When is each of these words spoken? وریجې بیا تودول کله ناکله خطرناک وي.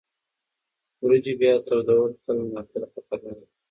وریجې 1.03 1.33
بیا 1.39 1.53
تودول 1.67 2.11
کله 2.23 2.43
ناکله 2.55 2.85
خطرناک 2.93 3.37
وي. 3.39 3.45